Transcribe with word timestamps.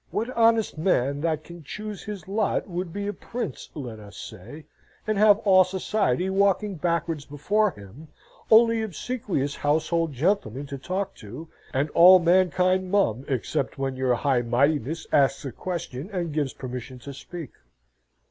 What 0.09 0.31
honest 0.35 0.79
man 0.79 1.21
that 1.21 1.43
can 1.43 1.63
choose 1.63 2.01
his 2.01 2.27
lot 2.27 2.67
would 2.67 2.91
be 2.91 3.05
a 3.05 3.13
prince, 3.13 3.69
let 3.75 3.99
us 3.99 4.17
say, 4.17 4.65
and 5.05 5.15
have 5.19 5.37
all 5.45 5.63
society 5.63 6.27
walking 6.27 6.73
backwards 6.73 7.23
before 7.23 7.69
him, 7.69 8.07
only 8.49 8.81
obsequious 8.81 9.57
household 9.57 10.13
gentlemen 10.13 10.65
to 10.65 10.79
talk 10.79 11.13
to, 11.17 11.49
and 11.71 11.91
all 11.91 12.17
mankind 12.17 12.89
mum 12.89 13.25
except 13.27 13.77
when 13.77 13.95
your 13.95 14.15
High 14.15 14.41
Mightiness 14.41 15.05
asks 15.11 15.45
a 15.45 15.51
question 15.51 16.09
and 16.11 16.33
gives 16.33 16.53
permission 16.53 16.97
to 16.97 17.13
speak? 17.13 17.51